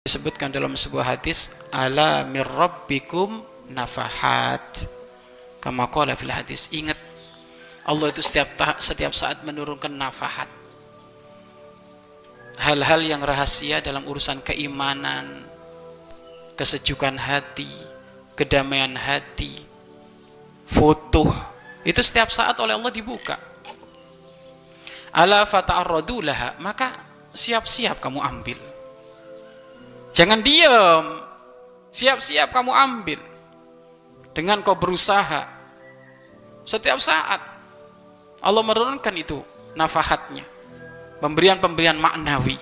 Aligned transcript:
disebutkan 0.00 0.48
dalam 0.48 0.72
sebuah 0.80 1.12
hadis 1.12 1.60
ala 1.68 2.24
mirrabbikum 2.24 3.44
nafahat 3.68 4.88
kama 5.60 5.92
qala 5.92 6.16
fil 6.16 6.32
hadis 6.32 6.72
ingat 6.72 6.96
Allah 7.84 8.08
itu 8.08 8.24
setiap 8.24 8.48
setiap 8.80 9.12
saat 9.12 9.44
menurunkan 9.44 9.92
nafahat 9.92 10.48
hal-hal 12.64 13.04
yang 13.04 13.20
rahasia 13.20 13.84
dalam 13.84 14.08
urusan 14.08 14.40
keimanan 14.40 15.44
kesejukan 16.56 17.20
hati 17.20 17.68
kedamaian 18.32 18.96
hati 18.96 19.52
foto 20.64 21.28
itu 21.84 22.00
setiap 22.00 22.32
saat 22.32 22.56
oleh 22.60 22.72
Allah 22.76 22.92
dibuka. 22.92 23.36
Ala 25.12 25.44
fata'arradu 25.44 26.24
laha 26.24 26.56
maka 26.56 26.96
siap-siap 27.36 28.00
kamu 28.00 28.20
ambil 28.24 28.79
jangan 30.16 30.40
diam. 30.40 31.04
Siap-siap 31.90 32.54
kamu 32.54 32.70
ambil. 32.70 33.20
Dengan 34.30 34.62
kau 34.62 34.78
berusaha. 34.78 35.46
Setiap 36.62 37.02
saat. 37.02 37.42
Allah 38.40 38.62
menurunkan 38.64 39.14
itu 39.18 39.42
nafahatnya. 39.74 40.46
Pemberian-pemberian 41.20 42.00
maknawi 42.00 42.56